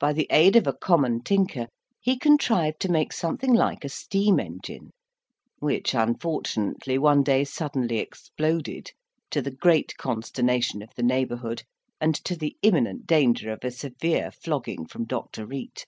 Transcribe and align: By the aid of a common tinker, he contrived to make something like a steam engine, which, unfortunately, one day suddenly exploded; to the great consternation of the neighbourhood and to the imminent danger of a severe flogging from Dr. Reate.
By 0.00 0.12
the 0.12 0.26
aid 0.28 0.56
of 0.56 0.66
a 0.66 0.72
common 0.72 1.22
tinker, 1.22 1.68
he 2.00 2.18
contrived 2.18 2.80
to 2.80 2.88
make 2.90 3.12
something 3.12 3.54
like 3.54 3.84
a 3.84 3.88
steam 3.88 4.40
engine, 4.40 4.90
which, 5.60 5.94
unfortunately, 5.94 6.98
one 6.98 7.22
day 7.22 7.44
suddenly 7.44 8.00
exploded; 8.00 8.90
to 9.30 9.40
the 9.40 9.52
great 9.52 9.96
consternation 9.98 10.82
of 10.82 10.90
the 10.96 11.04
neighbourhood 11.04 11.62
and 12.00 12.16
to 12.24 12.34
the 12.34 12.56
imminent 12.62 13.06
danger 13.06 13.52
of 13.52 13.62
a 13.62 13.70
severe 13.70 14.32
flogging 14.32 14.84
from 14.84 15.04
Dr. 15.04 15.46
Reate. 15.46 15.86